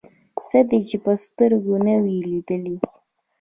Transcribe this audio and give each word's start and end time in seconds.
څه 0.47 0.59
دې 0.69 0.79
چې 0.89 0.97
په 1.03 1.11
سترګو 1.25 1.75
نه 1.85 1.95
وي 2.03 2.17
لیدلي. 2.29 2.75